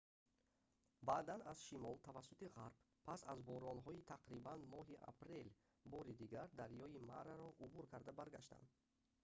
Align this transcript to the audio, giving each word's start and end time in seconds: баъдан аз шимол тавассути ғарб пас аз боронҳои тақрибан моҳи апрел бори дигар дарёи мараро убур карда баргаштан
баъдан 1.09 1.41
аз 1.51 1.59
шимол 1.65 1.97
тавассути 2.07 2.49
ғарб 2.55 2.75
пас 3.07 3.21
аз 3.33 3.39
боронҳои 3.49 4.05
тақрибан 4.13 4.59
моҳи 4.73 5.01
апрел 5.11 5.47
бори 5.93 6.11
дигар 6.21 6.47
дарёи 6.59 6.95
мараро 7.11 7.49
убур 7.65 7.85
карда 7.93 8.11
баргаштан 8.19 8.63